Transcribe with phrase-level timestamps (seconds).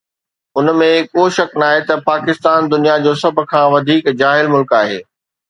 [0.59, 4.99] ان ۾ ڪو شڪ ناهي ته پاڪستان دنيا جو سڀ کان وڌيڪ جاهل ملڪ آهي